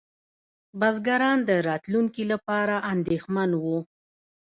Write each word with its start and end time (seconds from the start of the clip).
بزګران 0.79 1.39
د 1.49 1.51
راتلونکي 1.69 2.23
لپاره 2.31 2.75
اندېښمن 2.93 3.49
وو. 3.63 3.77